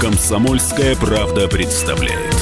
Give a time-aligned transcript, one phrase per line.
[0.00, 2.34] Комсомольская правда представляет.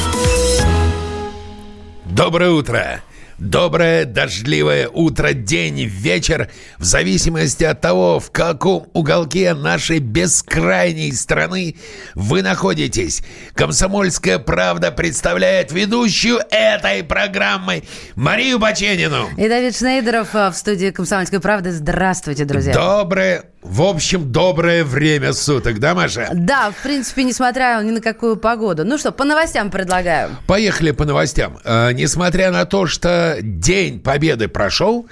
[2.06, 3.02] Доброе утро!
[3.38, 6.48] Доброе дождливое утро, день, вечер,
[6.78, 11.74] в зависимости от того, в каком уголке нашей бескрайней страны
[12.14, 13.22] вы находитесь.
[13.54, 17.82] Комсомольская правда представляет ведущую этой программы
[18.14, 19.28] Марию Баченину.
[19.36, 21.72] И Давид Шнейдеров а, в студии «Комсомольской правды».
[21.72, 22.72] Здравствуйте, друзья.
[22.72, 26.28] Доброе в общем, доброе время суток, да, Маша?
[26.34, 28.84] Да, в принципе, несмотря ни на какую погоду.
[28.84, 30.36] Ну что, по новостям предлагаю.
[30.46, 31.58] Поехали по новостям.
[31.64, 35.08] Э, несмотря на то, что День Победы прошел,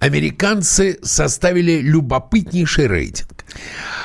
[0.00, 3.46] американцы составили любопытнейший рейтинг.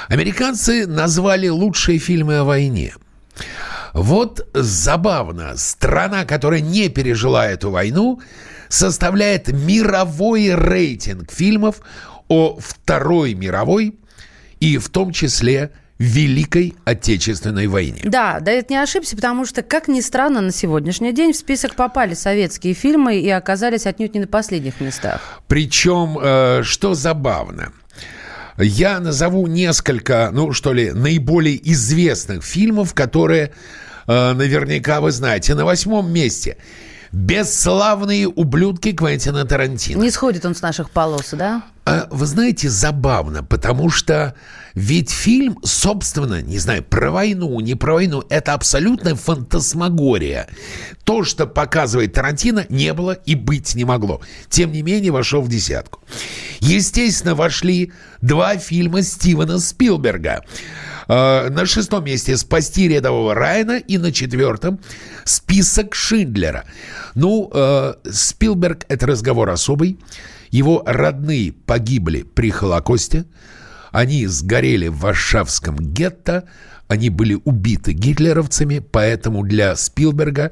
[0.07, 2.95] Американцы назвали лучшие фильмы о войне.
[3.93, 8.21] Вот забавно, страна, которая не пережила эту войну,
[8.69, 11.81] составляет мировой рейтинг фильмов
[12.27, 13.95] о Второй мировой
[14.59, 18.01] и в том числе Великой Отечественной войне.
[18.03, 21.75] Да, да, это не ошибся, потому что, как ни странно, на сегодняшний день в список
[21.75, 25.41] попали советские фильмы и оказались отнюдь не на последних местах.
[25.47, 27.71] Причем, э, что забавно,
[28.57, 33.53] я назову несколько, ну что ли, наиболее известных фильмов, которые
[34.07, 35.55] э, наверняка вы знаете.
[35.55, 36.57] На восьмом месте
[37.11, 40.01] Бесславные ублюдки Квентина Тарантино.
[40.01, 41.63] Не сходит он с наших полос, да?
[41.85, 44.35] А, вы знаете, забавно, потому что
[44.73, 50.49] ведь фильм, собственно, не знаю, про войну, не про войну, это абсолютная фантасмагория.
[51.03, 54.21] То, что показывает Тарантино, не было и быть не могло.
[54.49, 56.03] Тем не менее, вошел в десятку.
[56.59, 60.43] Естественно, вошли два фильма Стивена Спилберга.
[61.07, 64.79] А, на шестом месте «Спасти рядового Райана» и на четвертом
[65.23, 66.65] «Список Шиндлера».
[67.15, 69.97] Ну, э, Спилберг– это разговор особый.
[70.49, 73.25] Его родные погибли при Холокосте.
[73.91, 76.43] Они сгорели в Варшавском гетто.
[76.87, 80.51] Они были убиты гитлеровцами, поэтому для Спилберга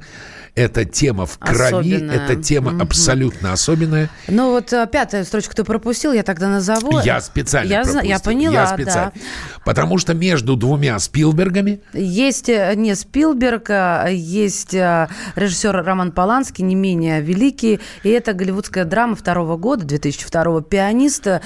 [0.56, 2.16] эта тема в крови, особенная.
[2.16, 2.84] эта тема угу.
[2.84, 4.10] абсолютно особенная.
[4.30, 7.02] Ну вот э, пятая строчка ты пропустил, я тогда назову.
[7.02, 8.10] Я специально я, пропустил.
[8.10, 9.12] Я поняла, я специально.
[9.14, 9.22] да.
[9.66, 11.82] Потому что между двумя Спилбергами...
[11.94, 18.34] Есть э, не Спилберг, а есть э, режиссер Роман Поланский, не менее великий, и это
[18.34, 21.42] голливудская драма второго года, 2002 «Пианиста».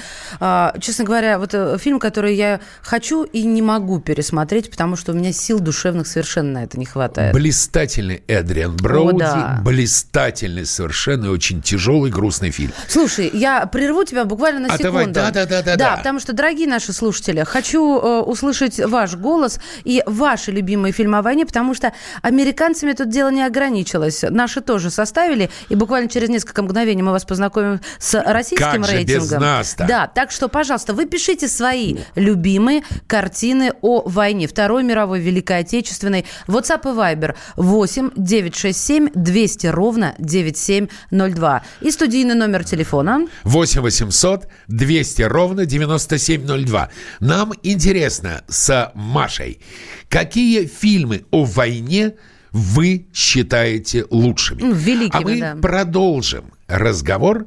[0.80, 5.32] Честно говоря, вот фильм, который я хочу и не могу пересмотреть, потому что у меня
[5.32, 7.34] сил душевных совершенно на это не хватает.
[7.34, 9.18] Блистательный Эдриан Броуди Броуди.
[9.18, 9.60] Да.
[9.64, 12.72] Блистательный совершенно очень тяжелый, грустный фильм.
[12.88, 15.12] Слушай, я прерву тебя буквально на а секунду.
[15.12, 15.76] Давай, да, да, да, да.
[15.76, 21.18] Да, потому что, дорогие наши слушатели, хочу э, услышать ваш голос и ваши любимые фильмы
[21.18, 24.24] о войне, потому что американцами тут дело не ограничилось.
[24.28, 29.28] Наши тоже составили, и буквально через несколько мгновений мы вас познакомим с российским как рейтингом.
[29.28, 29.86] Же без нас-то?
[29.86, 34.46] Да, так что, пожалуйста, вы пишите свои любимые картины о войне.
[34.46, 36.26] Второй мировой, Великой Отечественной.
[36.46, 41.62] WhatsApp и Viber 8 967 7 200 ровно 9702.
[41.80, 43.28] И студийный номер телефона.
[43.44, 46.90] 8 800 200 ровно 9702.
[47.20, 49.60] Нам интересно с Машей,
[50.08, 52.14] какие фильмы о войне
[52.50, 54.60] вы считаете лучшими?
[54.60, 55.56] Ну, великими, а мы да.
[55.62, 57.46] продолжим разговор.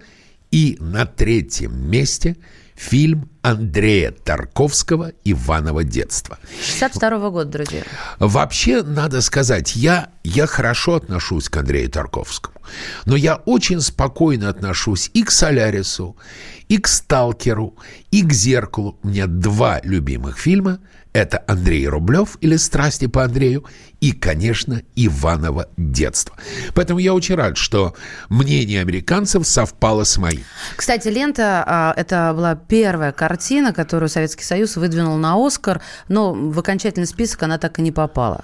[0.49, 2.37] И на третьем месте–
[2.75, 6.37] фильм Андрея Тарковского «Иваново детство».
[6.65, 7.83] 62 -го года, друзья.
[8.19, 12.55] Вообще, надо сказать, я, я хорошо отношусь к Андрею Тарковскому.
[13.05, 16.15] Но я очень спокойно отношусь и к «Солярису»,
[16.69, 17.75] и к «Сталкеру»,
[18.11, 18.97] и к «Зеркалу».
[19.03, 20.79] У меня два любимых фильма–
[21.13, 23.65] это Андрей Рублев или «Страсти по Андрею»
[24.01, 26.35] и, конечно, Иваново детство.
[26.73, 27.95] Поэтому я очень рад, что
[28.29, 30.41] мнение американцев совпало с моим.
[30.75, 36.59] Кстати, лента а,– это была первая картина, которую Советский Союз выдвинул на «Оскар», но в
[36.59, 38.43] окончательный список она так и не попала.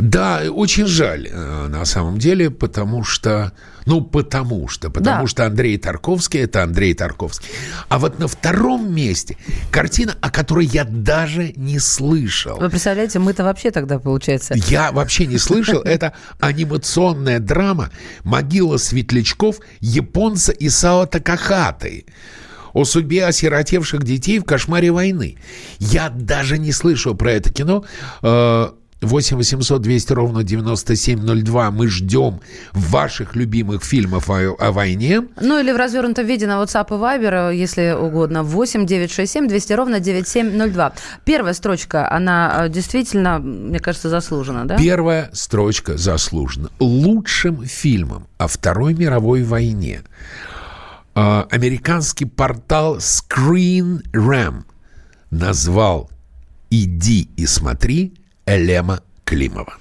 [0.00, 3.52] Да, очень жаль э, на самом деле, потому что,
[3.84, 5.26] ну, потому что, потому да.
[5.26, 7.48] что Андрей Тарковский– это Андрей Тарковский.
[7.88, 9.36] А вот на втором месте
[9.70, 12.58] картина, о которой я даже не слышал.
[12.58, 14.54] Вы представляете, мы-то вообще тогда, получается...
[14.54, 15.80] Я вообще не слышал.
[15.82, 17.90] Это анимационная драма
[18.24, 22.06] «Могила светлячков» японца Исао Такахаты
[22.72, 25.36] о судьбе осиротевших детей в кошмаре войны.
[25.78, 27.84] Я даже не слышал про это кино.
[28.22, 28.70] Э,
[29.00, 31.70] 8 800 200 ровно 9702.
[31.70, 32.40] Мы ждем
[32.72, 35.22] ваших любимых фильмов о, о войне.
[35.40, 38.42] Ну или в развернутом виде на WhatsApp и Viber, если угодно.
[38.42, 40.92] 8 967 200 ровно 9702.
[41.24, 44.76] Первая строчка, она э, действительно, мне кажется, заслужена, да?
[44.76, 46.68] Первая строчка заслужена.
[46.78, 50.02] Лучшим фильмом о Второй мировой войне
[51.14, 54.64] э, американский портал Screen Ram
[55.30, 56.10] назвал
[56.70, 58.19] «Иди и смотри»
[58.50, 59.74] Элема Климова.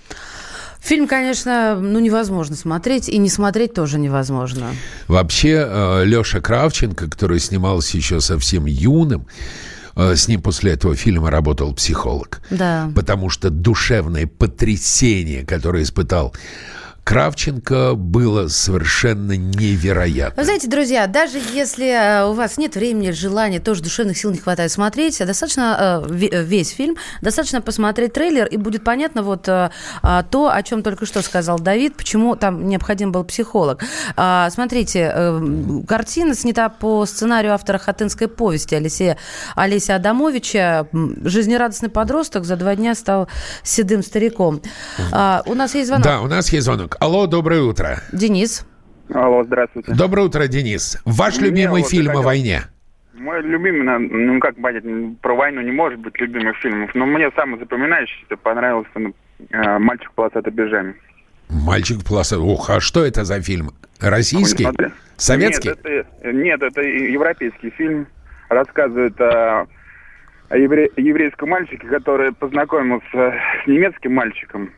[0.79, 4.67] Фильм, конечно, ну невозможно смотреть, и не смотреть тоже невозможно.
[5.07, 9.27] Вообще, э, Леша Кравченко, который снимался еще совсем юным,
[9.95, 12.41] э, с ним после этого фильма работал психолог.
[12.49, 12.91] Да.
[12.95, 16.33] Потому что душевное потрясение, которое испытал
[17.09, 20.39] Кравченко было совершенно невероятно.
[20.39, 24.37] Вы знаете, друзья, даже если э, у вас нет времени, желания, тоже душевных сил не
[24.37, 29.71] хватает смотреть, достаточно э, э, весь фильм, достаточно посмотреть трейлер, и будет понятно вот то,
[30.03, 33.83] о чем только что сказал Давид, почему там необходим был психолог.
[34.15, 35.11] А, смотрите,
[35.87, 39.17] картина снята по сценарию автора хатынской повести Алексея,
[39.55, 40.85] Олеся Адамовича.
[40.91, 43.27] Жизнерадостный подросток за два дня стал
[43.63, 44.61] седым стариком.
[45.11, 46.05] А, у нас есть звонок.
[46.05, 46.97] Да, у нас есть звонок.
[46.99, 47.99] Алло, доброе утро.
[48.11, 48.67] Денис.
[49.13, 49.93] Алло, здравствуйте.
[49.93, 51.01] Доброе утро, Денис.
[51.05, 52.63] Ваш Мне любимый вот фильм о войне?
[53.13, 54.83] Мой любимый, ну как понять,
[55.21, 59.15] про войну не может быть любимых фильмов, но мне самый запоминающийся понравился ну,
[59.49, 60.95] э, «Мальчик в полосатой пижаме».
[61.49, 63.71] «Мальчик в полосатой...» Ох, а что это за фильм?
[64.01, 64.67] Российский?
[65.15, 65.69] Советский?
[65.69, 68.07] Нет это, нет, это европейский фильм.
[68.49, 69.67] Рассказывает о,
[70.49, 74.71] о евре, еврейском мальчике, который познакомился с немецким мальчиком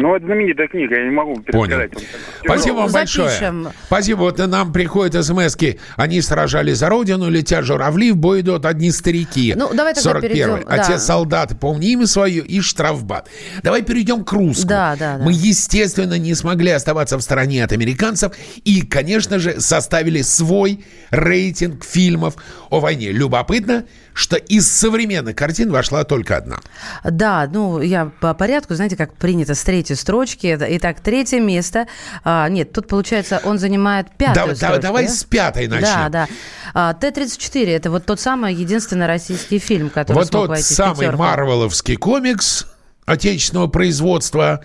[0.00, 1.92] ну, это знаменитая книга, я не могу пересказать.
[1.92, 2.06] Понял.
[2.44, 3.24] Спасибо вам Запишем.
[3.24, 3.74] большое.
[3.86, 4.18] Спасибо.
[4.20, 5.78] Вот нам приходят смс -ки.
[5.96, 9.54] Они сражались за родину, летят журавли, в бой идут одни старики.
[9.56, 10.66] Ну, давай тогда 41 перейдем.
[10.66, 10.84] А да.
[10.84, 13.28] те солдаты, помни имя свое и штрафбат.
[13.62, 14.68] Давай перейдем к русскому.
[14.68, 15.24] Да, да, да.
[15.24, 18.32] Мы, естественно, не смогли оставаться в стороне от американцев
[18.64, 22.36] и, конечно же, составили свой рейтинг фильмов
[22.70, 23.12] о войне.
[23.12, 26.58] Любопытно, что из современных картин вошла только одна.
[27.04, 30.58] Да, ну, я по порядку, знаете, как принято с третьей строчки.
[30.76, 31.86] Итак, третье место.
[32.24, 34.82] А, нет, тут, получается, он занимает пятую да, строчку.
[34.82, 35.12] Давай да?
[35.12, 35.82] с пятой начнем.
[35.82, 36.28] Да, да.
[36.74, 42.66] А, Т-34– это вот тот самый единственный российский фильм, который Вот тот самый марвеловский комикс
[43.04, 44.62] отечественного производства,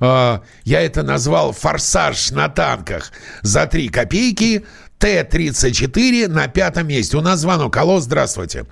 [0.00, 3.12] а, я это назвал «Форсаж на танках»
[3.42, 4.64] за три копейки–
[5.04, 7.18] Т-34 на пятом месте.
[7.18, 7.76] У нас звонок.
[7.76, 8.64] Алло, здравствуйте.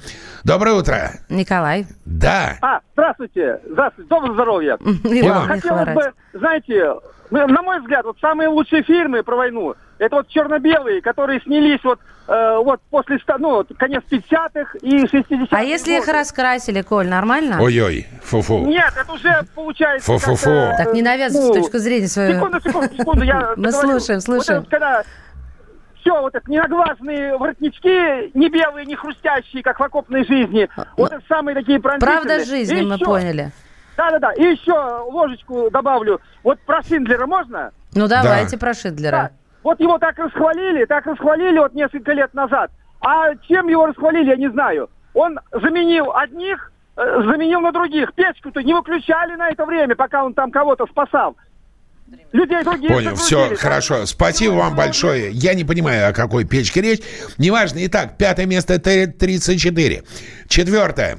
[0.45, 1.11] Доброе утро.
[1.29, 1.85] Николай.
[2.07, 2.57] Да.
[2.63, 3.61] А, здравствуйте.
[3.71, 4.09] Здравствуйте.
[4.09, 4.79] Доброго здоровья.
[4.81, 6.95] Иван, Хотелось бы, знаете,
[7.29, 11.81] ну, на мой взгляд, вот самые лучшие фильмы про войну, это вот черно-белые, которые снялись
[11.85, 15.49] вот, э, вот после, ну, конец 50-х и 60-х.
[15.51, 17.59] А если их раскрасили, Коль, нормально?
[17.61, 18.65] Ой-ой, фу-фу.
[18.65, 20.11] Нет, это уже получается...
[20.11, 20.71] Фу-фу-фу.
[20.79, 22.37] Так не навязывай ну, с точки зрения свою.
[22.37, 23.23] Секунду, секунду, секунду.
[23.23, 24.61] Я Мы слушаем, слушаем.
[24.61, 25.03] Вот это, когда
[26.03, 30.69] все вот это ненаглазные воротнички, не белые, не хрустящие, как в окопной жизни.
[30.77, 32.21] А, вот это самые такие пронзительные.
[32.21, 33.53] Правда жизни, и мы еще, поняли.
[33.97, 34.33] Да-да-да.
[34.33, 36.21] И еще ложечку добавлю.
[36.43, 37.73] Вот про Шиндлера можно?
[37.95, 38.61] Ну, давайте да.
[38.61, 39.17] про Шиндлера.
[39.17, 39.31] Да.
[39.63, 42.71] Вот его так расхвалили, так расхвалили вот несколько лет назад.
[43.01, 44.91] А чем его расхвалили, я не знаю.
[45.15, 48.13] Он заменил одних, э, заменил на других.
[48.15, 51.37] Печку-то не выключали на это время, пока он там кого-то спасал
[52.33, 52.89] людей других.
[52.91, 54.07] Понял, все, хорошо.
[54.07, 55.31] Спасибо вам большое.
[55.33, 57.01] Я не понимаю, о какой печке речь.
[57.39, 57.85] Неважно.
[57.87, 60.05] Итак, пятое место Т-34.
[60.49, 61.19] Четвертое.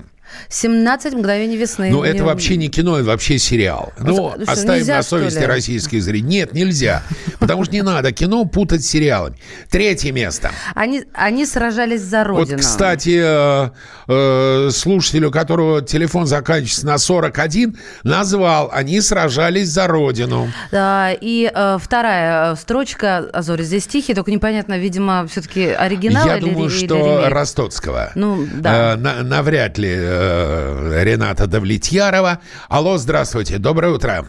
[0.49, 1.89] 17 мгновений весны.
[1.89, 3.93] Ну, это вообще не кино, это вообще сериал.
[3.99, 6.27] Ну, что, оставим нельзя, на совести российские зрители.
[6.27, 7.03] Нет, нельзя.
[7.39, 9.37] Потому что не надо кино путать с сериалами.
[9.69, 10.51] Третье место.
[10.75, 12.57] Они, они сражались за родину.
[12.57, 13.69] Вот, кстати, э,
[14.07, 20.51] э, слушателю, у которого телефон заканчивается на 41, назвал «Они сражались за родину».
[20.71, 26.49] Да, и э, вторая строчка, Азори, здесь стихи, только непонятно, видимо, все-таки оригинал Я или
[26.49, 28.11] думаю, или, что или Ростоцкого.
[28.15, 28.93] Ну, да.
[28.93, 32.39] Э, на, навряд ли э, Рената Давлетьярова.
[32.69, 34.25] Алло, здравствуйте, доброе утро.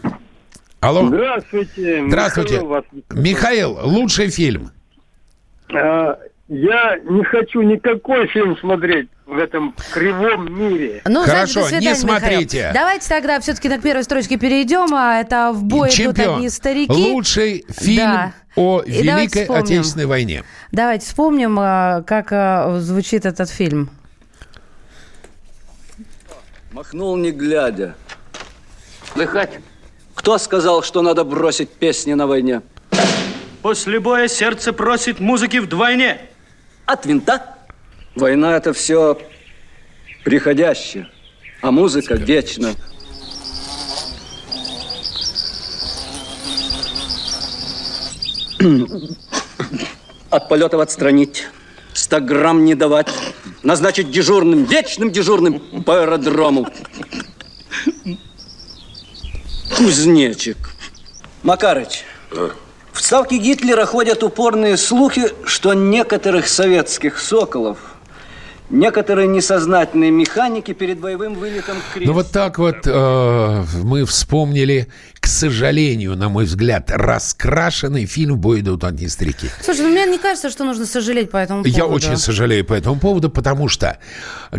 [0.80, 1.06] Алло.
[1.06, 2.04] Здравствуйте.
[2.06, 2.54] Здравствуйте.
[2.54, 2.84] Михаил, вас...
[3.10, 4.70] Михаил лучший фильм.
[5.72, 11.00] А, я не хочу никакой фильм смотреть в этом кривом мире.
[11.06, 12.56] Ну, Хорошо, значит, свидания, не смотрите.
[12.58, 12.74] Михаил.
[12.74, 16.12] Давайте тогда все-таки на первой строчке перейдем, а это в бой Чемпион.
[16.14, 16.92] идут одни старики.
[16.92, 18.32] Лучший фильм да.
[18.56, 20.44] о И Великой Отечественной войне.
[20.70, 23.88] Давайте вспомним, а, как звучит этот фильм.
[26.74, 27.94] Махнул не глядя.
[29.12, 29.60] Слыхать?
[30.16, 32.62] Кто сказал, что надо бросить песни на войне?
[33.62, 36.20] После боя сердце просит музыки вдвойне.
[36.84, 37.58] От винта?
[38.16, 39.16] Война– это все
[40.24, 41.08] приходящее,
[41.62, 42.74] а музыка вечна.
[50.28, 51.46] От полетов отстранить,
[51.94, 53.08] 100 грамм не давать,
[53.62, 56.68] назначить дежурным, вечным дежурным по аэродрому.
[59.76, 60.56] Кузнечик.
[61.42, 62.50] Макарыч, а?
[62.92, 67.78] В ставке Гитлера ходят упорные слухи, что некоторых советских «Соколов»
[68.70, 72.06] Некоторые несознательные механики перед боевым вылетом крест.
[72.06, 74.88] Ну вот так вот э, мы вспомнили,
[75.20, 79.48] к сожалению, на мой взгляд, раскрашенный фильм «В бой идут одни старики».
[79.60, 81.78] Слушай, ну мне не кажется, что нужно сожалеть по этому поводу.
[81.78, 83.98] Я очень сожалею по этому поводу, потому что,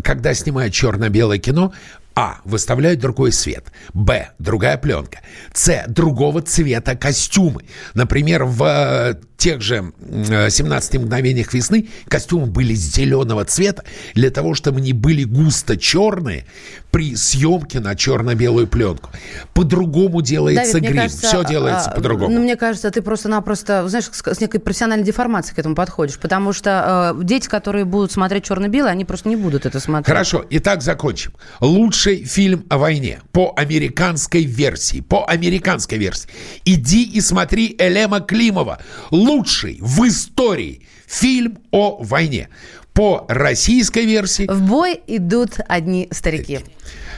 [0.03, 1.73] когда снимают черно-белое кино,
[2.17, 2.37] а.
[2.45, 3.65] Выставляют другой свет.
[3.93, 4.29] Б.
[4.39, 5.19] Другая пленка.
[5.53, 5.83] С.
[5.87, 7.65] Другого цвета костюмы.
[7.93, 14.53] Например, в э, тех же э, 17 мгновениях весны костюмы были зеленого цвета для того,
[14.53, 16.45] чтобы они были густо черные
[16.91, 19.09] при съемке на черно-белую пленку.
[19.53, 21.01] По-другому делается Давид, грим.
[21.01, 22.33] кажется, Все делается а, по-другому.
[22.33, 26.17] Ну, мне кажется, ты просто-напросто, знаешь, с с некой профессиональной деформацией к этому подходишь.
[26.17, 30.07] Потому что э, дети, которые будут смотреть черно-белое, они просто не будут это смотреть.
[30.07, 31.33] Хорошо, итак, закончим.
[31.59, 35.01] Лучший фильм о войне по американской версии.
[35.01, 36.29] По американской версии.
[36.63, 38.79] Иди и смотри Элема Климова.
[39.25, 42.49] Лучший в истории фильм о войне.
[42.93, 46.59] По российской версии В бой идут одни старики.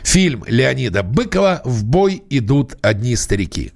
[0.04, 3.74] фильм Леонида Быкова «В бой идут одни старики».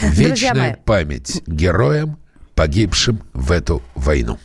[0.00, 0.24] Друзья мои.
[0.24, 2.18] Вечная память героям,
[2.56, 4.38] погибшим в эту войну.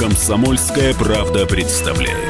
[0.00, 2.29] Комсомольская правда представляет.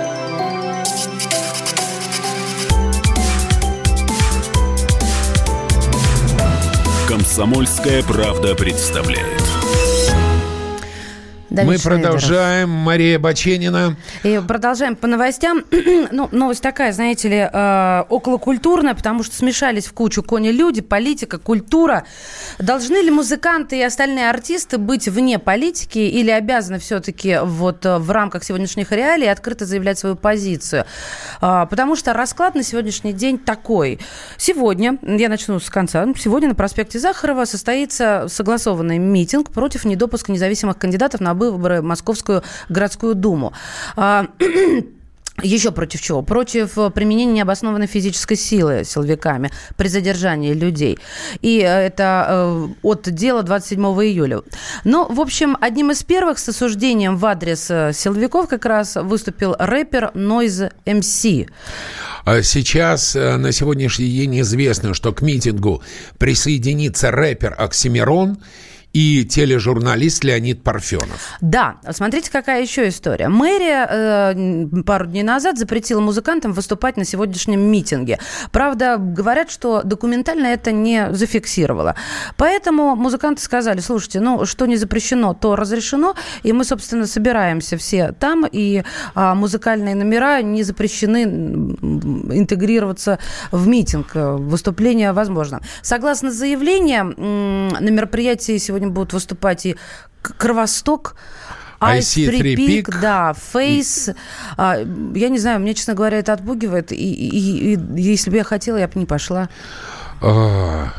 [7.31, 9.40] Комсомольская правда представляет.
[11.51, 12.13] Давид Мы Шнейдеров.
[12.13, 12.69] продолжаем.
[12.69, 13.97] Мария Баченина.
[14.23, 15.65] И продолжаем по новостям.
[16.11, 22.05] ну, новость такая, знаете ли, э, околокультурная, потому что смешались в кучу кони-люди, политика, культура.
[22.57, 28.09] Должны ли музыканты и остальные артисты быть вне политики или обязаны все-таки вот э, в
[28.11, 30.85] рамках сегодняшних реалий открыто заявлять свою позицию?
[31.41, 33.99] А, потому что расклад на сегодняшний день такой.
[34.37, 40.77] Сегодня, я начну с конца, сегодня на проспекте Захарова состоится согласованный митинг против недопуска независимых
[40.77, 43.53] кандидатов на выборы в Московскую городскую думу.
[43.95, 44.27] А,
[45.43, 46.21] Еще против чего?
[46.21, 50.99] Против э, применения необоснованной физической силы силовиками при задержании людей.
[51.41, 54.41] И э, это э, от дела 27 июля.
[54.83, 60.11] Но, в общем, одним из первых с осуждением в адрес силовиков как раз выступил рэпер
[60.13, 61.49] Noise MC.
[62.25, 65.81] А Сейчас, на сегодняшний день, известно, что к митингу
[66.19, 68.37] присоединится рэпер Оксимирон
[68.93, 71.37] и тележурналист Леонид Парфенов.
[71.39, 73.29] Да, смотрите, какая еще история.
[73.29, 78.19] Мэрия э, пару дней назад запретила музыкантам выступать на сегодняшнем митинге.
[78.51, 81.95] Правда, говорят, что документально это не зафиксировало.
[82.37, 86.15] Поэтому музыканты сказали, слушайте, ну, что не запрещено, то разрешено.
[86.43, 88.83] И мы, собственно, собираемся все там, и
[89.15, 93.19] а, музыкальные номера не запрещены интегрироваться
[93.51, 94.11] в митинг.
[94.13, 95.61] Выступление возможно.
[95.81, 99.75] Согласно заявлению, м, на мероприятии сегодня будут выступать и
[100.21, 101.15] Кровосток,
[101.79, 103.01] IC3 Трипик, Peak.
[103.01, 104.09] да, Фейс.
[104.57, 104.77] А,
[105.15, 106.91] Я не знаю, мне, честно говоря, это отпугивает.
[106.91, 109.49] И, и- и если бы я хотела, я бы не пошла.
[110.21, 110.89] А,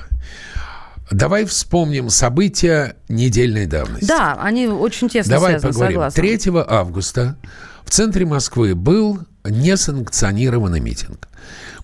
[1.10, 4.06] Давай вспомним события недельной давности.
[4.06, 5.94] Да, они очень тесно Давай связаны, поговорим.
[5.94, 6.22] согласна.
[6.22, 7.36] 3 августа
[7.84, 11.28] в центре Москвы был несанкционированный митинг.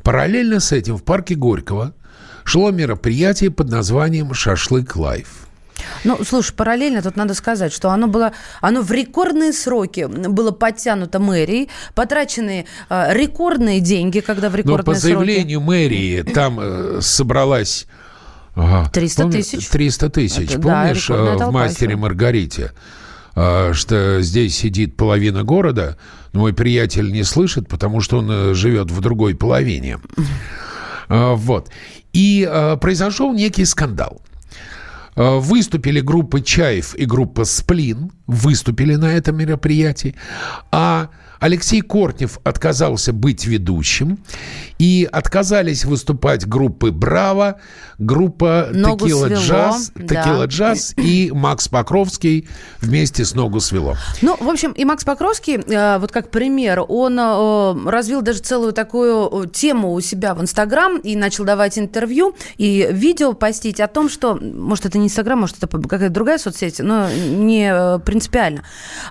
[0.02, 1.92] Параллельно с этим в парке Горького
[2.44, 5.47] шло мероприятие под названием «Шашлык Live».
[6.04, 11.18] Ну, слушай, параллельно тут надо сказать, что оно было, оно в рекордные сроки было подтянуто
[11.18, 15.14] мэрией, потрачены э, рекордные деньги, когда в Но рекордные по сроки.
[15.14, 17.87] заявлению мэрии там э, собралась...
[18.54, 19.68] ага, 300 помни- тысяч.
[19.68, 20.50] 300 тысяч.
[20.50, 22.00] Это, да, Помнишь, э, в толпа «Мастере еще.
[22.00, 22.73] Маргарите»,
[23.37, 25.97] э, что здесь сидит половина города,
[26.32, 29.99] но мой приятель не слышит, потому что он э, живет в другой половине.
[31.08, 31.70] Э, Вот.
[32.12, 34.20] И э, произошел некий скандал.
[35.18, 40.14] Э, Выступили группы Чаев и группа Сплин, выступили на этом мероприятии,
[40.70, 41.08] а
[41.40, 44.18] Алексей Кортнев отказался быть ведущим,
[44.78, 47.61] и отказались выступать группы «Браво»,
[47.99, 50.23] группа Ногу «Текила свело», Джаз», да.
[50.23, 52.49] «Текила Джаз» и Макс Покровский
[52.80, 53.97] вместе с «Ногу свело».
[54.23, 58.73] Ну, в общем, и Макс Покровский, э, вот как пример, он э, развил даже целую
[58.73, 63.88] такую э, тему у себя в Инстаграм и начал давать интервью и видео постить о
[63.88, 68.62] том, что, может, это не Инстаграм, может, это какая-то другая соцсеть, но не э, принципиально,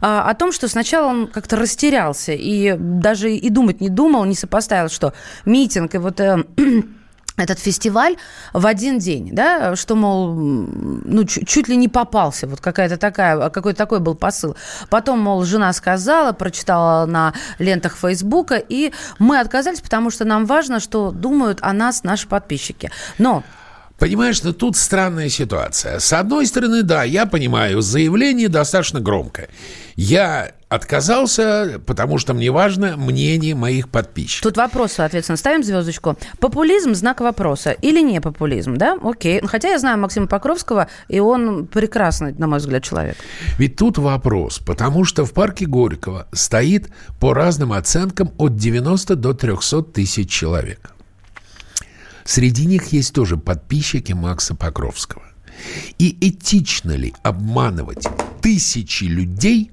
[0.02, 4.36] А, о том, что сначала он как-то растерялся и даже и думать не думал, не
[4.36, 5.14] сопоставил, что
[5.46, 6.20] митинг и вот...
[6.20, 6.44] э,
[7.38, 8.16] этот фестиваль
[8.54, 13.50] в один день, да, что, мол, ну, чу- чуть ли не попался, вот какая-то такая,
[13.50, 14.56] какой-то такой был посыл.
[14.90, 20.80] Потом, мол, жена сказала, прочитала на лентах Фейсбука, и мы отказались, потому что нам важно,
[20.80, 22.90] что думают о нас наши подписчики.
[23.20, 23.44] Но
[23.98, 26.00] Понимаешь, ну тут странная ситуация.
[26.00, 29.50] С одной стороны, да, я понимаю, заявление достаточно громкое.
[29.96, 34.44] Я отказался, потому что мне важно мнение моих подписчиков.
[34.44, 36.18] тут вопрос, соответственно, ставим звездочку.
[36.40, 39.00] Популизм– знак вопроса или не популизм, да?
[39.02, 39.42] Окей.
[39.44, 43.16] Хотя я знаю Максима Покровского, и он прекрасный, на мой взгляд, человек.
[43.58, 46.90] Ведь тут вопрос, потому что в парке Горького стоит
[47.20, 50.92] по разным оценкам от 90 до 300 тысяч человек.
[52.28, 55.24] Среди них есть тоже подписчики Макса Покровского.
[55.98, 58.06] И этично ли обманывать
[58.42, 59.72] тысячи людей,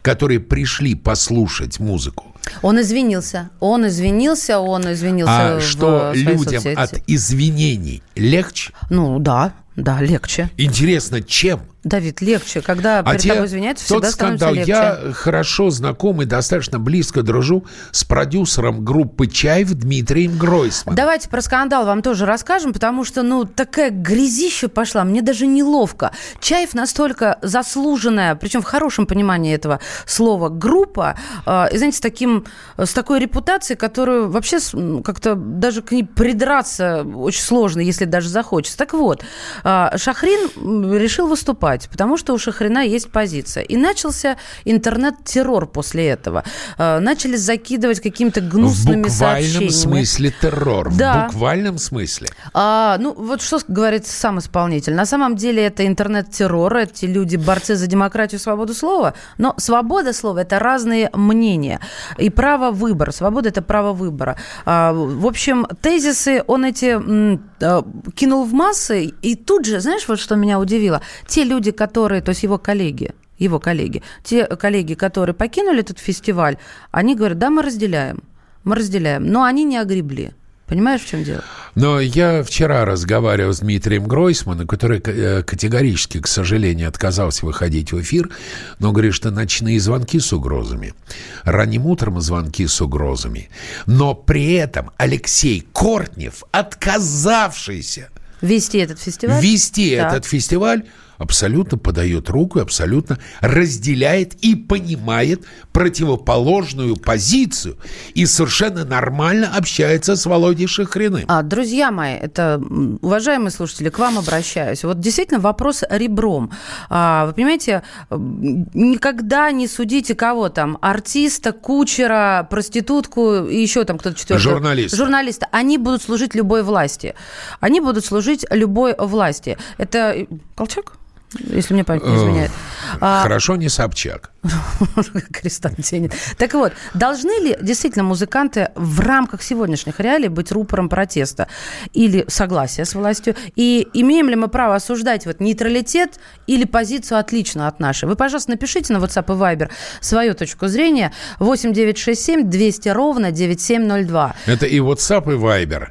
[0.00, 3.50] которые пришли послушать музыку, Он извинился.
[3.60, 6.74] Он извинился, он извинился а в что людям соцсети.
[6.74, 8.72] от извинений легче?
[8.88, 10.50] Ну, да, да, легче.
[10.56, 11.60] Интересно, чем?
[11.82, 12.60] Давид, легче.
[12.60, 14.54] Когда А перед те- тобой извиняются, тот всегда становится скандал.
[14.54, 14.70] легче.
[14.70, 20.94] Я хорошо знаком и достаточно близко дружу с продюсером группы «Чаев» Дмитрием Гройсманом.
[20.96, 26.10] Давайте про скандал вам тоже расскажем, потому что, ну, такая грязища пошла, мне даже неловко.
[26.40, 32.44] Чаев настолько заслуженная, причем в хорошем понимании этого слова, группа, э, и, знаете, с, таким,
[32.76, 34.58] с такой репутацией, которую вообще
[35.02, 38.76] как-то даже к ней придраться очень сложно, если даже захочется.
[38.76, 39.22] Так вот,
[39.64, 43.62] э, Шахрин решил выступать, потому что у Шахрина есть позиция.
[43.62, 46.44] И начался интернет-террор после этого.
[46.78, 49.68] Э, Начали закидывать какими-то В гнусными буквальном сообщениями.
[49.70, 50.92] смысле террор.
[50.94, 51.28] Да.
[51.28, 52.28] В буквальном смысле.
[52.54, 54.94] А, ну, вот что говорит сам исполнитель.
[54.94, 59.14] На самом деле это интернет-террор, эти люди борцы за демократию, свободу слова.
[59.38, 61.80] Но свобода слова– это разные мнения.
[62.18, 63.12] И право выбора.
[63.12, 64.36] Свобода– это право выбора.
[64.64, 69.12] А, в общем, тезисы он эти м, а, кинул в массы.
[69.22, 71.00] И тут же, знаешь, вот что меня удивило?
[71.26, 76.56] Те люди, которые, то есть его коллеги, его коллеги, те коллеги, которые покинули этот фестиваль,
[76.90, 78.22] они говорят, да, мы разделяем,
[78.64, 80.32] мы разделяем, но они не огребли.
[80.70, 81.42] Понимаешь, в чем дело?
[81.74, 88.00] Но я вчера разговаривал с Дмитрием Гройсманом, который э, категорически, к сожалению, отказался выходить в
[88.00, 88.30] эфир,
[88.78, 90.94] но говорит, что ночные звонки с угрозами,
[91.42, 93.50] ранним утром звонки с угрозами.
[93.86, 99.42] Но при этом Алексей Кортнев, отказавшийся Вести этот фестиваль?
[99.42, 100.12] вести Так.
[100.12, 100.84] этот фестиваль,
[101.20, 107.76] абсолютно подает руку, абсолютно разделяет и понимает противоположную позицию
[108.14, 111.24] и совершенно нормально общается с Володей Шахриным.
[111.28, 112.60] А, друзья мои, это
[113.02, 114.82] уважаемые слушатели, к вам обращаюсь.
[114.82, 116.52] Вот действительно вопрос ребром.
[116.88, 124.18] А, вы понимаете, никогда не судите кого там, артиста, кучера, проститутку и еще там кто-то
[124.18, 124.42] четвертый.
[124.42, 124.96] Журналиста.
[124.96, 125.48] Журналиста.
[125.52, 127.14] Они будут служить любой власти.
[127.60, 129.58] Они будут служить любой власти.
[129.76, 130.94] Это э, Колчак?
[131.38, 132.50] Если мне память не изменяет.
[133.00, 134.32] А, Хорошо, не Собчак.
[135.82, 136.14] Тянет.
[136.38, 141.48] Так вот, должны ли действительно музыканты в рамках сегодняшних реалий быть рупором протеста
[141.92, 143.34] или согласия с властью?
[143.56, 148.08] И имеем ли мы право осуждать вот нейтралитет или позицию отличную от нашей?
[148.08, 151.12] Вы, пожалуйста, напишите на WhatsApp и Viber свою точку зрения.
[151.38, 154.34] 8 967 200 ровно 9702.
[154.46, 155.88] Это и WhatsApp, и Viber.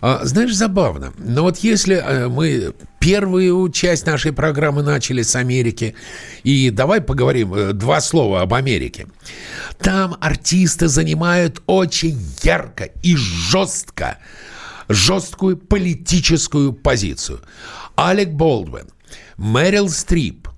[0.00, 1.12] А, знаешь, забавно.
[1.18, 5.94] Но вот если э, мы первую часть нашей программы начали с Америки,
[6.42, 9.06] и давай поговорим э, два слова об Америке.
[9.78, 14.18] Там артисты занимают очень ярко и жестко
[14.88, 17.40] жесткую политическую позицию.
[17.94, 18.88] Алек Болдуин,
[19.36, 20.48] Мэрил Стрип,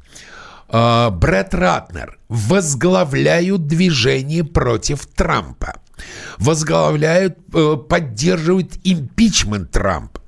[0.68, 5.80] э, Брэд Ратнер возглавляют движение против Трампа.
[6.38, 10.20] Возглавляют, э, поддерживают импичмент Трампа.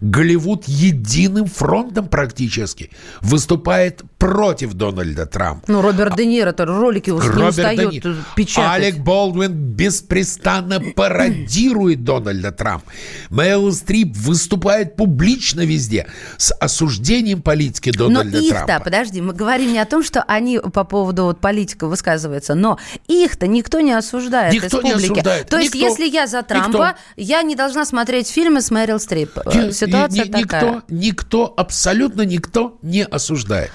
[0.00, 2.90] Голливуд единым фронтом практически
[3.20, 5.64] выступает против Дональда Трампа.
[5.70, 8.72] Ну, Роберт Де Ниро, это ролики уж не Роберт устает Де Ни- печатать.
[8.82, 12.90] Алек Болдуин беспрестанно пародирует Дональда Трампа.
[13.30, 16.06] Мэрил Стрип выступает публично везде
[16.38, 18.84] с осуждением политики Но Дональда их-то, Трампа.
[18.84, 23.46] подожди, мы говорим не о том, что они по поводу вот, политиков высказываются, но их-то
[23.46, 25.12] никто не осуждает Никто из не публики.
[25.12, 25.48] осуждает.
[25.48, 25.86] То есть, Никто.
[25.88, 26.48] если я за Никто.
[26.54, 29.36] Трампа, я не должна смотреть фильмы с Мэрил Стрип.
[29.46, 30.82] Ни- Ситуация ни- никто, такая.
[30.88, 33.70] никто, абсолютно никто не осуждает.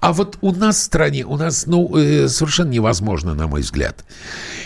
[0.00, 4.04] А вот у нас в стране, у нас, ну, э, совершенно невозможно, на мой взгляд.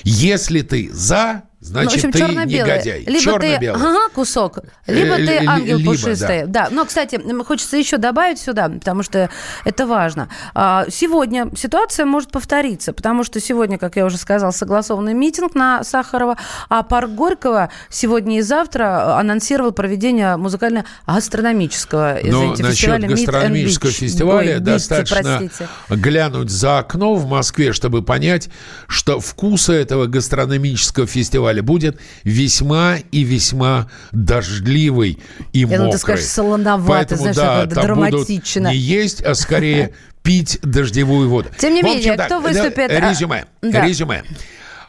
[0.05, 3.01] Если ты за, Ну, в значит, общем, ты негодяй.
[3.07, 3.81] Либо ты Черно-белый.
[3.81, 6.47] ага, кусок, либо Э, ты ангел либо, пушистый.
[6.47, 6.69] Да.
[6.71, 9.29] но, кстати, хочется еще добавить сюда, потому что
[9.65, 10.29] это важно.
[10.55, 15.85] А, Сегодня ситуация может повториться, потому что сегодня, как я уже сказал, согласованный митинг на
[15.85, 16.37] Сахарова,
[16.69, 23.93] а парк Горького сегодня и завтра анонсировал проведение музыкально-гастрономического, Но извините, насчет фестиваля and гастрономического
[23.93, 25.69] фестиваля Ой, достаточно простите.
[25.91, 28.49] глянуть за окно в Москве, чтобы понять,
[28.87, 35.19] что вкуса этого гастрономического фестиваля будет весьма и весьма дождливый
[35.53, 35.93] и Я мокрый.
[35.93, 38.69] ты скажешь, солоноватый, Поэтому, знаешь, да, там будут драматично.
[38.69, 39.93] не есть, а скорее
[40.23, 41.49] пить дождевую воду.
[41.59, 43.45] Тем не менее, кто выступит, а, Резюме.
[43.63, 44.23] Резюме.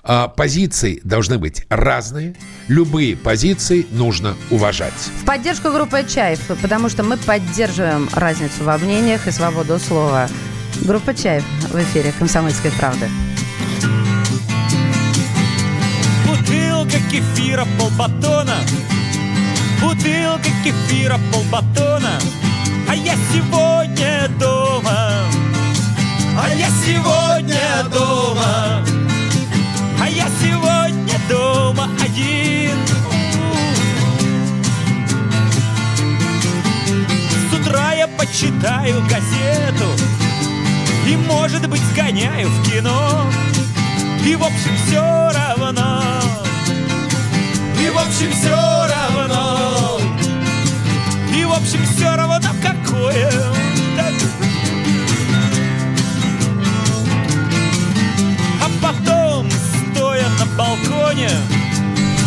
[0.03, 2.36] А, Позиции должны быть разные.
[2.67, 4.93] Любые позиции нужно уважать.
[5.21, 10.27] В поддержку группы «Чаев», потому что мы поддерживаем разницу во мнениях и свободу слова.
[10.82, 13.08] Группа «Чаев» в эфире «Комсомольской правды».
[16.89, 18.56] Бутылка кефира полбатона.
[19.80, 22.19] Бутылка кефира полбатона.
[22.88, 25.12] А я сегодня дома.
[26.36, 28.84] А я сегодня дома.
[30.02, 32.80] А я сегодня дома один.
[37.52, 39.86] С утра я почитаю газету
[41.06, 43.30] И, может быть, сгоняю в кино.
[44.25, 46.18] И, в общем, все равно
[47.79, 49.99] И, в общем, все равно.
[51.33, 53.31] И, в общем, все равно какое.
[58.61, 61.29] А потом, стоя на балконе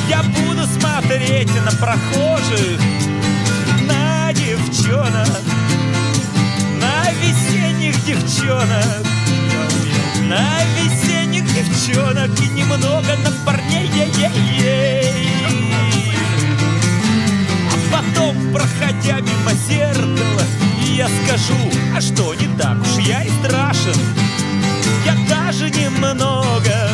[0.08, 2.80] Я буду смотреть на прохожих
[3.86, 5.28] На девчонок
[6.80, 9.06] На весенних девчонок.
[10.28, 15.12] На весенних девчонок и немного на парней ей-ей-ей.
[17.70, 20.44] А потом, проходя мимо зеркала,
[20.96, 21.58] я скажу,
[21.96, 23.96] а что, не так уж я и страшен.
[25.04, 26.90] Я даже немного,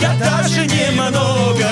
[0.00, 1.68] я даже немного,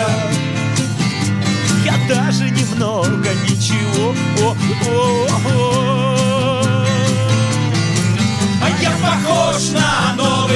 [1.84, 4.14] я даже немного ничего.
[4.40, 5.76] О-о-о.
[8.62, 10.55] А я похож на новый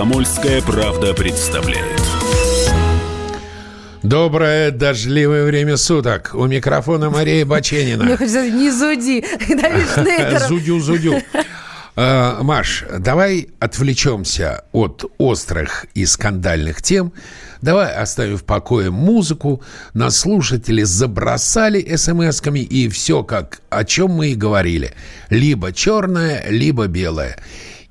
[0.00, 2.00] «Комсомольская правда» представляет.
[4.02, 6.30] Доброе дождливое время суток.
[6.32, 8.16] У микрофона Мария Баченина.
[8.16, 9.22] хочется не зуди.
[9.44, 10.40] Шнейдер.
[10.48, 11.20] Зудю-зудю.
[11.96, 17.12] Э, Маш, давай отвлечемся от острых и скандальных тем.
[17.60, 19.62] Давай оставим в покое музыку.
[19.92, 24.94] Нас слушатели забросали смс-ками, и все как о чем мы и говорили.
[25.28, 27.36] Либо черное, либо белое.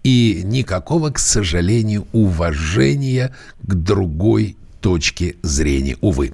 [0.03, 6.33] И никакого, к сожалению, уважения к другой точки зрения, увы.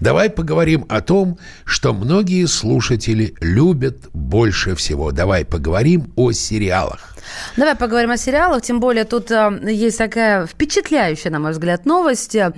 [0.00, 5.12] Давай поговорим о том, что многие слушатели любят больше всего.
[5.12, 7.11] Давай поговорим о сериалах.
[7.56, 12.34] Давай поговорим о сериалах, тем более тут э, есть такая впечатляющая, на мой взгляд, новость.
[12.34, 12.52] Э,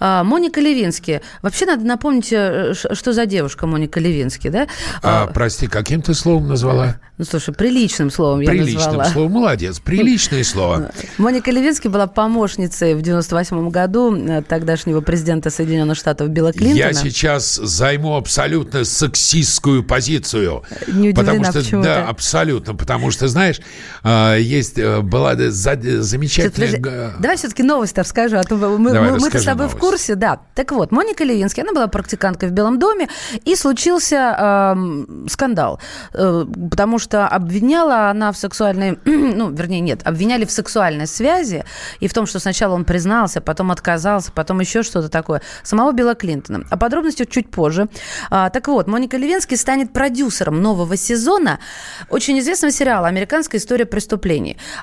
[0.00, 1.20] Моника Левински.
[1.42, 4.66] Вообще надо напомнить, э, что за девушка Моника Левински, да?
[5.02, 6.96] А, прости, каким ты словом назвала?
[7.20, 9.04] Ну, слушай, приличным словом я Приличным назвала.
[9.04, 10.90] словом, молодец, приличное слово.
[11.18, 16.78] Моника Левински была помощницей в 98 году э, тогдашнего президента Соединенных Штатов Билла Клинтона.
[16.78, 20.62] Я сейчас займу абсолютно сексистскую позицию.
[20.86, 23.60] Не удивлена, потому что, да, абсолютно, потому что, знаешь,
[24.02, 26.72] а, есть, э, была э, за- замечательная...
[26.76, 29.78] Подожди, Давай все-таки новость расскажу, а то мы, Давай, мы- мы-то с тобой в новость.
[29.78, 30.40] курсе, да.
[30.54, 33.08] Так вот, Моника Левински, она была практиканткой в Белом доме,
[33.44, 34.16] и случился
[34.76, 35.80] эм, скандал,
[36.14, 41.64] Э, потому что обвиняла она в сексуальной, ну, вернее, нет, обвиняли в сексуальной связи
[42.00, 46.14] и в том, что сначала он признался, потом отказался, потом еще что-то такое, самого Билла
[46.14, 46.64] Клинтона.
[46.70, 47.88] О подробностях чуть позже.
[48.30, 51.58] А, так вот, Моника Левински станет продюсером нового сезона
[52.08, 53.99] очень известного сериала «Американская история преступлений».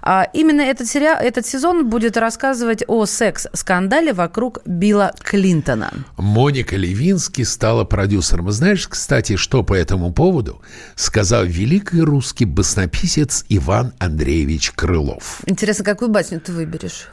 [0.01, 5.91] А именно этот, сериал, этот сезон будет рассказывать о секс-скандале вокруг Билла Клинтона.
[6.17, 8.51] Моника Левински стала продюсером.
[8.51, 10.61] Знаешь, кстати, что по этому поводу
[10.95, 15.41] сказал великий русский баснописец Иван Андреевич Крылов.
[15.45, 17.09] Интересно, какую басню ты выберешь?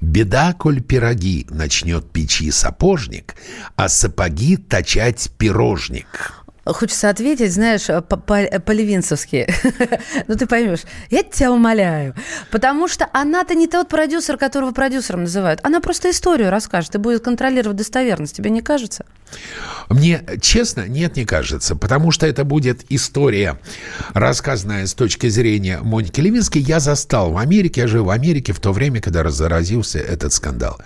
[0.00, 3.34] Беда, коль пироги начнет печи сапожник,
[3.76, 6.43] а сапоги точать пирожник.
[6.64, 9.46] Хочется ответить, знаешь, по- по- по-левинцевски.
[10.26, 10.82] ну, ты поймешь.
[11.10, 12.14] Я тебя умоляю.
[12.50, 15.60] Потому что она-то не тот продюсер, которого продюсером называют.
[15.62, 18.36] Она просто историю расскажет и будет контролировать достоверность.
[18.36, 19.04] Тебе не кажется?
[19.88, 23.58] Мне, честно, нет, не кажется, потому что это будет история,
[24.12, 26.62] рассказанная с точки зрения Моники Левинской.
[26.62, 30.78] Я застал в Америке, я жил в Америке в то время, когда разразился этот скандал.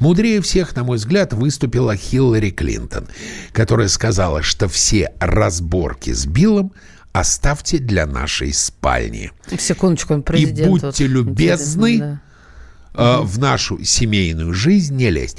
[0.00, 3.06] Мудрее всех, на мой взгляд, выступила Хиллари Клинтон,
[3.52, 6.72] которая сказала, что все разборки с Биллом
[7.12, 9.32] оставьте для нашей спальни.
[9.58, 10.68] Секундочку, он И президент.
[10.68, 12.20] будьте вот, любезны да.
[12.94, 15.38] э, в нашу семейную жизнь не лезть.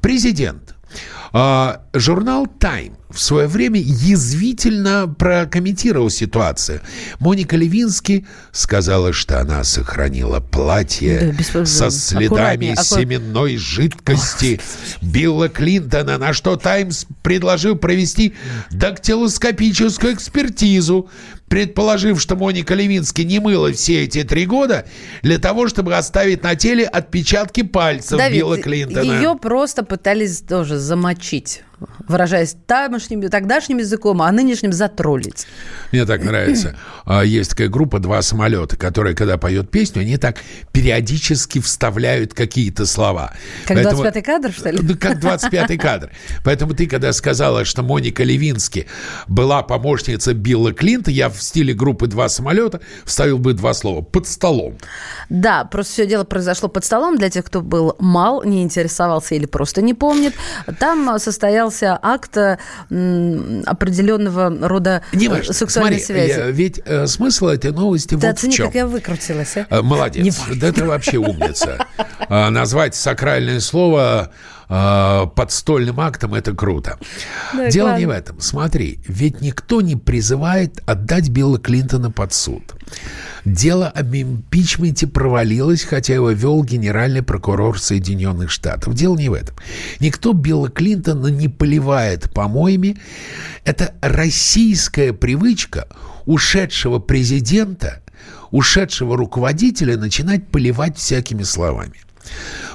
[0.00, 0.74] Президент.
[1.32, 6.80] Э, Журнал «Тайм» в свое время язвительно прокомментировал ситуацию.
[7.18, 11.96] Моника Левински сказала, что она сохранила платье Да, со аккуратнее,
[12.28, 14.60] следами аккур- семенной жидкости.
[15.02, 18.34] Билла Клинтона, на что «Таймс» предложил провести
[18.70, 21.10] дактилоскопическую экспертизу,
[21.50, 24.86] предположив, что Моника Левински не мыла все эти три года
[25.22, 29.02] для того, чтобы оставить на теле отпечатки пальцев Давид, Билла Клинтона.
[29.02, 31.64] Ее просто пытались тоже замочить,
[32.08, 35.46] выражаясь тамошним, тогдашним языком, а нынешним затроллить.
[35.92, 36.76] Мне так нравится.
[37.06, 40.36] А, Есть такая группа «Два самолета», которая, когда поет песню, они так
[40.72, 43.32] периодически вставляют какие-то слова.
[43.66, 44.78] Как Поэтому- 25-й кадр, что ли?
[44.80, 46.10] Ну, как 25-й кадр.
[46.44, 48.86] Поэтому ты, когда сказала, что Моника Левински
[49.28, 54.26] была помощница Билла Клинта, я в стиле группы «Два самолета» вставил бы два слова «под
[54.26, 54.76] столом».
[55.28, 57.18] Да, просто все дело произошло под столом.
[57.18, 60.34] Для тех, кто был мал, не интересовался или просто не помнит.
[60.78, 61.08] Там
[61.70, 62.58] состоялся акт э,
[63.66, 65.52] определенного рода Не э, важно.
[65.52, 66.38] сексуальной Смотри, связи.
[66.38, 68.66] я- ведь э, смысл этой новости Ты вот в оцени, чем.
[68.66, 69.66] как я выкрутилась, а?
[69.70, 70.24] Э, Молодец.
[70.24, 70.54] Не важно.
[70.60, 71.86] Да ты вообще умница.
[72.28, 74.30] А, Назвать сакральное слово
[74.68, 76.98] а, подстольным актом– это круто.
[77.52, 78.40] Да, Дело не в этом.
[78.40, 82.62] Смотри, ведь никто не призывает отдать Билла Клинтона под суд.
[83.44, 88.94] Дело об импичменте провалилось, хотя его вел генеральный прокурор Соединенных Штатов.
[88.94, 89.56] Дело не в этом.
[89.98, 92.98] Никто Билла Клинтона не поливает помоями.
[93.64, 95.88] Это российская привычка
[96.26, 98.02] ушедшего президента,
[98.50, 101.94] ушедшего руководителя начинать поливать всякими словами.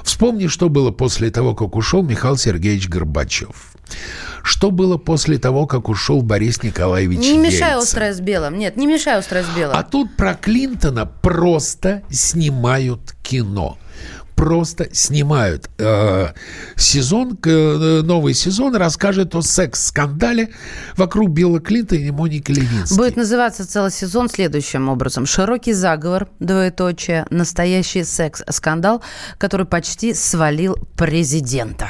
[0.02, 3.75] Вспомни, что было после того, как ушел Михаил Сергеевич Горбачев.
[4.42, 7.78] Что было после того, как ушел Борис Николаевич Не мешай Ельцин?
[7.82, 8.58] острое с белым.
[8.58, 9.76] Нет, не мешай острое с белым.
[9.76, 13.76] А тут про Клинтона просто снимают кино.
[14.36, 15.70] Просто снимают.
[15.78, 16.28] Э,
[16.76, 20.50] сезон, э, новый сезон расскажет о секс-скандале
[20.96, 22.96] вокруг Билла Клинтона и Моники Левински.
[22.96, 25.24] Будет называться целый сезон следующим образом.
[25.24, 29.02] «Широкий заговор», двоеточие, «Настоящий секс-скандал»,
[29.38, 31.88] который почти свалил президента.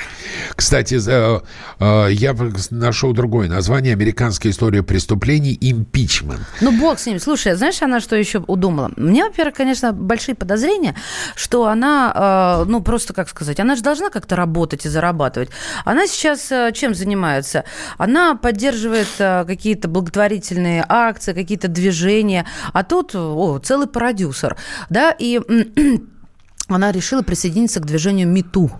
[0.54, 2.36] Кстати, э, я
[2.70, 5.58] нашел другое название «Американская история преступлений.
[5.60, 6.42] Импичмент».
[6.60, 7.18] Ну, бог с ним.
[7.18, 8.92] Слушай, знаешь, она что еще удумала?
[8.96, 10.94] Мне, во-первых, конечно, большие подозрения,
[11.34, 12.12] что она
[12.66, 15.50] ну, просто, как сказать, она же должна как-то работать и зарабатывать.
[15.84, 17.64] Она сейчас э, чем занимается?
[17.98, 24.56] Она поддерживает э, какие-то благотворительные акции, какие-то движения, а тут, о, целый продюсер,
[24.90, 25.40] да, и
[26.68, 28.70] она решила присоединиться к движению МИТУ.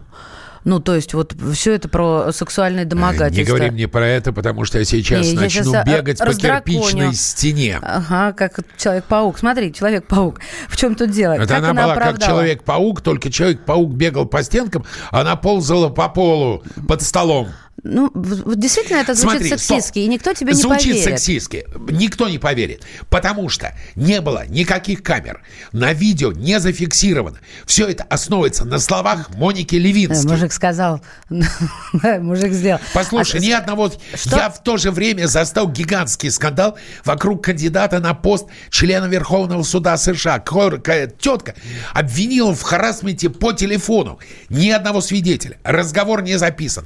[0.66, 3.40] Ну, то есть вот все это про сексуальное домогательство.
[3.40, 6.18] Не говори мне про это, потому что я сейчас Не, я начну щас, а, бегать
[6.18, 7.78] по кирпичной стене.
[7.80, 9.38] Ага, как Человек-паук.
[9.38, 10.40] Смотри, Человек-паук.
[10.68, 11.34] В чем тут дело?
[11.34, 12.32] Это как она, была как оправдала?
[12.32, 17.46] Человек-паук, только Человек-паук бегал по стенкам, она ползала по полу под столом.
[17.82, 20.04] Ну, в- в- действительно, это звучит Смотри, сексистски, стоп.
[20.04, 21.04] и никто тебе не Звучит поверит.
[21.20, 21.66] сексистски.
[21.90, 22.82] Никто не поверит.
[23.10, 25.42] Потому что не было никаких камер.
[25.72, 27.38] На видео не зафиксировано.
[27.66, 30.26] Все это основывается на словах Моники Э, Левински.
[30.26, 31.02] Мужик сказал,
[32.20, 32.80] мужик сделал.
[32.94, 33.92] Послушай, А ни одного...
[34.14, 34.36] Что?
[34.36, 39.96] Я в то же время застал гигантский скандал вокруг кандидата на пост члена Верховного суда
[39.96, 40.38] США.
[40.38, 41.54] Какая тетка
[41.92, 44.18] обвинила в харасменте по телефону.
[44.48, 45.58] Ни одного свидетеля.
[45.62, 46.84] Разговор не записан.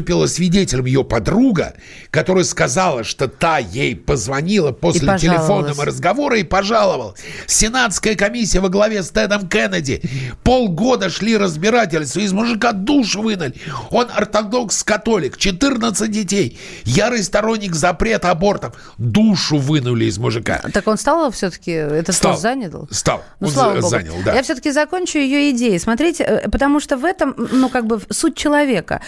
[0.00, 1.74] Выступила свидетелем ее подруга,
[2.10, 7.14] которая сказала, что та ей позвонила после телефонного разговора и пожаловал.
[7.46, 10.00] Сенатская комиссия во главе с Тедом Кеннеди.
[10.42, 13.52] Полгода шли разбирательства, из мужика душу вынули.
[13.90, 18.72] Он ортодокс-католик, 14 детей, ярый сторонник запрета абортов.
[18.96, 20.62] Душу вынули из мужика.
[20.72, 22.38] Так он стал все-таки этот Стал.
[22.38, 22.88] занял?
[22.90, 23.22] Стал.
[23.38, 23.88] Ну, Он слава богу.
[23.88, 24.34] занял, да.
[24.34, 25.78] Я все-таки закончу ее идеей.
[25.78, 29.02] Смотрите, э, потому что в этом, ну, как бы суть человека.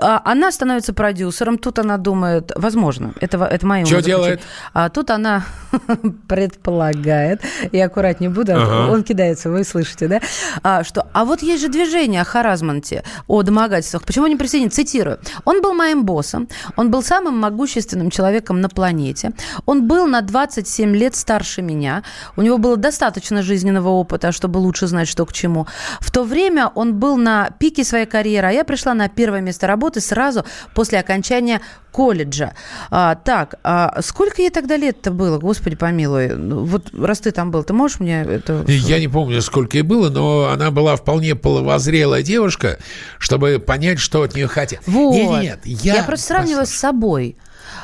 [0.00, 4.16] А Она становится продюсером, тут она думает, возможно, это, это мое умозаключение.
[4.16, 4.40] делает?
[4.72, 5.44] А тут она
[6.28, 7.40] предполагает,
[7.72, 8.92] я аккуратнее буду, а Ага.
[8.92, 10.20] он кидается, вы слышите, да?
[10.62, 14.04] А, что, а вот есть же движение о харазманте, о домогательствах.
[14.04, 14.72] Почему не присоединить?
[14.74, 15.18] Цитирую.
[15.44, 16.46] Он был моим боссом,
[16.76, 19.32] он был самым могущественным человеком на планете,
[19.66, 22.04] он был на 27 лет старше меня,
[22.36, 25.66] у него было достаточно жизненного опыта, чтобы лучше знать, что к чему.
[25.98, 29.66] В то время он был на пике своей карьеры, а я пришла на первое место
[29.66, 30.27] работы сразу
[30.74, 31.60] после окончания
[31.92, 32.54] колледжа.
[32.90, 36.28] А, так, а сколько ей тогда лет-то было, господи помилуй?
[36.28, 38.64] Ну, Вот раз ты там был, ты можешь мне это...
[38.68, 42.78] Я не помню, сколько ей было, но она была вполне половозрелая девушка,
[43.18, 44.80] чтобы понять, что от нее хотят.
[44.86, 45.14] Вот.
[45.14, 45.96] Нет, нет, я...
[45.96, 47.36] я просто сравниваю с собой.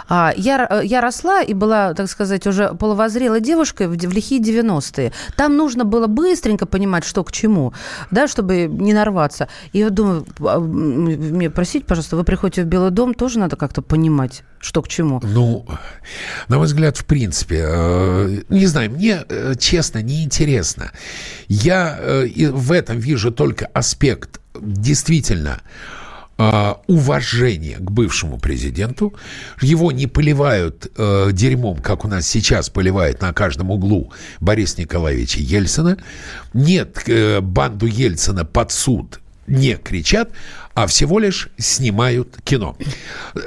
[0.09, 4.41] А, я, р- я росла и была, так сказать, уже половозрелой девушкой в, в лихие
[4.41, 5.13] 90-е.
[5.37, 7.73] Там нужно было быстренько понимать, что к чему,
[8.11, 9.49] да, чтобы не нарваться.
[9.73, 13.83] И я думаю, а, мне простите, пожалуйста, вы приходите в Белый дом, тоже надо как-то
[13.83, 15.21] понимать, что к чему.
[15.23, 15.67] Ну,
[16.49, 20.93] на мой взгляд, в принципе, э, не знаю, мне, э, честно, неинтересно.
[21.49, 25.61] Я э, в этом вижу только аспект действительно
[26.39, 29.15] э, уважения к бывшему президенту.
[29.61, 35.41] Его не поливают э, дерьмом, как у нас сейчас поливают на каждом углу Бориса Николаевича
[35.41, 35.99] Ельцина.
[36.53, 40.31] Нет, э, банду Ельцина под суд не кричат,
[40.75, 42.77] а всего лишь снимают кино.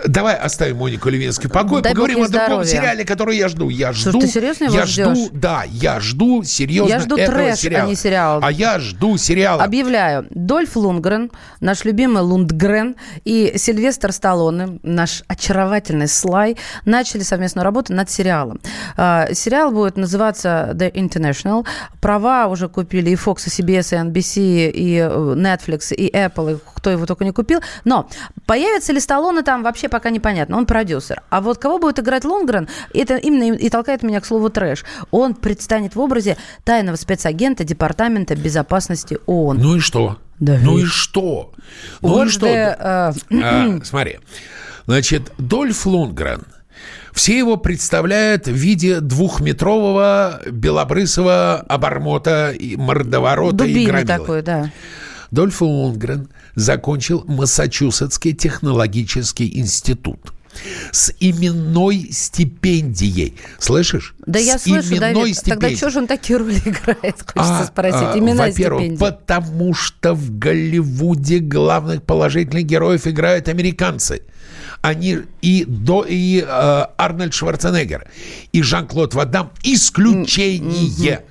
[0.06, 2.70] Давай оставим Монику Левинскую в покое, Дай бог поговорим о другом здоровья.
[2.70, 3.70] сериале, который я жду.
[3.70, 5.18] Я Слушай, жду, ты серьезно его я ждешь?
[5.18, 7.88] жду, да, я жду серьезно Я жду этого трэш, а сериала.
[7.90, 8.40] не сериал.
[8.42, 9.64] А я жду сериала.
[9.64, 17.94] Объявляю, Дольф Лундгрен, наш любимый Лундгрен, и Сильвестр Сталлоне, наш очаровательный Слай, начали совместную работу
[17.94, 18.60] над сериалом.
[18.96, 21.66] А, Сериал будет называться The International.
[22.02, 26.60] Права уже купили и Fox, и CBS, и NBC, и э, Netflix, и Apple, и
[26.88, 27.60] кто его только не купил.
[27.84, 28.08] Но
[28.46, 30.56] появится ли Сталлоне там, вообще пока непонятно.
[30.56, 31.22] Он продюсер.
[31.30, 34.86] А вот кого будет играть Лундгрен, это именно и толкает меня к слову трэш.
[35.12, 39.58] Он предстанет в образе тайного спецагента Департамента безопасности ООН.
[39.58, 40.18] Ну и что?
[40.40, 41.52] Да ну и что?
[42.02, 42.46] Ну и What's что?
[42.46, 44.20] the, э, А, смотри,
[44.86, 46.46] значит, Дольф Лундгрен.
[47.12, 54.08] Все его представляют в виде двухметрового белобрысого обормота, и мордоворота и Дубины громилы.
[54.08, 54.72] такой, да.
[55.32, 60.34] Дольф Лундгрен закончил Массачусетский технологический институт
[60.92, 63.36] с именной стипендией.
[63.60, 64.16] Слышишь?
[64.26, 65.76] Да я с слышу, именной Давид, тогда стипендией.
[65.78, 68.02] что же он такие роли играет, хочется А, спросить.
[68.02, 68.98] а, Именная Во-первых, стипендия.
[69.12, 74.24] потому что в Голливуде главных положительных героев играют американцы.
[74.82, 76.46] Они и, до, и э,
[76.98, 78.08] Арнольд Шварценеггер,
[78.52, 81.24] и Жан-Клод Ван Дам исключение.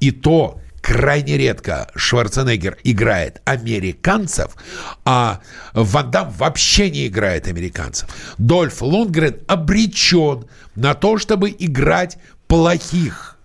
[0.00, 4.56] И то крайне редко Шварценеггер играет американцев,
[5.04, 5.40] а
[5.74, 8.08] Ван Дам вообще не играет американцев.
[8.38, 10.46] Дольф Лундгрен обречен
[10.76, 13.36] на то, чтобы играть плохих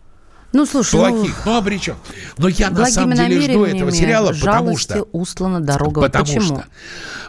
[0.54, 1.96] Ну, слушай, ну, плохих, но обречен.
[2.38, 5.04] Но я на самом деле жду этого сериала, потому что...
[5.12, 6.00] устлана дорога.
[6.00, 6.46] Потому Почему?
[6.46, 6.66] что,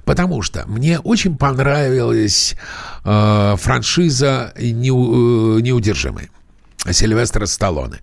[0.04, 2.54] потому что мне очень понравилась
[3.04, 6.28] э, франшиза неу- э, «Неудержимые».
[6.92, 8.00] Сильвестра Сталлоне.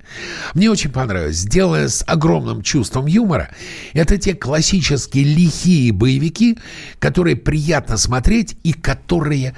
[0.54, 1.38] Мне очень понравилось.
[1.38, 3.50] Сделано с огромным чувством юмора.
[3.94, 6.58] Это те классические лихие боевики,
[7.00, 9.56] которые приятно смотреть и которые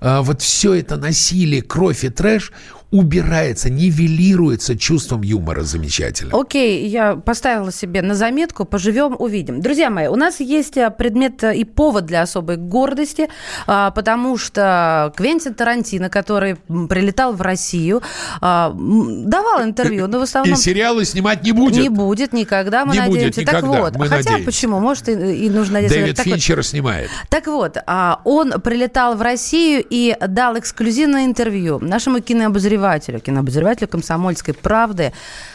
[0.00, 2.52] э, вот все это насилие, кровь и трэш
[2.90, 6.38] убирается, нивелируется чувством юмора замечательно.
[6.38, 9.60] Окей, я поставила себе на заметку, поживем, увидим.
[9.60, 13.28] Друзья мои, у нас есть э, предмет э, и повод для особой гордости,
[13.66, 18.00] а, потому что Квентин Тарантино, который прилетал в Россию,
[18.40, 20.54] а, давал интервью, но в основном...
[20.54, 21.82] И сериалы снимать не будет.
[21.82, 23.26] Не будет никогда, мы не надеемся.
[23.26, 24.44] Будет никогда, так вот, мы хотя надеемся.
[24.46, 24.80] почему?
[24.80, 25.98] Может, и, и нужно надеяться.
[25.98, 27.10] Дэвид так Финчер вот, снимает.
[27.28, 32.77] Так вот, а, он прилетал в Россию и дал эксклюзивное интервью нашему кинообозревателю,
[33.20, 35.12] кинообозревателю «Комсомольской правды»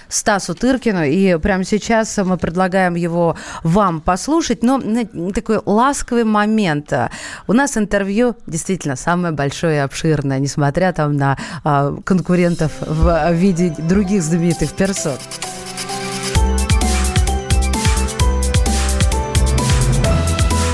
[0.10, 1.04] Стасу Тыркину.
[1.04, 4.64] И прямо сейчас мы предлагаем его вам послушать.
[4.64, 4.80] Но
[5.32, 6.94] такой ласковый момент.
[7.48, 13.74] У нас интервью действительно самое большое и обширное, несмотря там на а, конкурентов в виде
[13.78, 15.18] других знаменитых персон.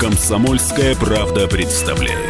[0.00, 2.29] Комсомольская правда представляет.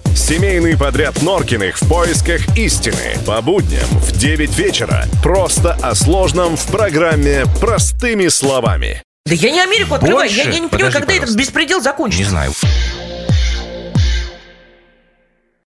[0.15, 3.15] Семейный подряд Норкиных в поисках истины.
[3.25, 5.05] По будням в 9 вечера.
[5.23, 9.01] Просто о сложном в программе «Простыми словами».
[9.25, 10.29] Да я не Америку открываю.
[10.29, 10.49] Я, Больше?
[10.55, 11.39] я не понимаю, Подожди, когда этот пожалуйста.
[11.39, 12.23] беспредел закончится.
[12.23, 12.51] Не знаю.